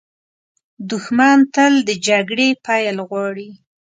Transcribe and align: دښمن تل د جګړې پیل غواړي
دښمن 0.89 1.37
تل 1.53 1.73
د 1.87 1.89
جګړې 2.07 2.49
پیل 2.65 2.97
غواړي 3.09 3.49